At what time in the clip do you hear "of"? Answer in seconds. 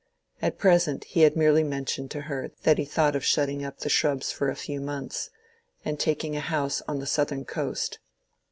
3.15-3.23